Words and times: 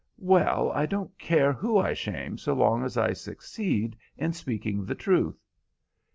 "Well, 0.17 0.71
I 0.71 0.87
don't 0.87 1.15
care 1.19 1.53
who 1.53 1.77
I 1.77 1.93
shame 1.93 2.33
as 2.33 2.47
long 2.47 2.83
as 2.83 2.97
I 2.97 3.13
succeed 3.13 3.95
in 4.17 4.33
speaking 4.33 4.83
the 4.83 4.95
truth." 4.95 5.45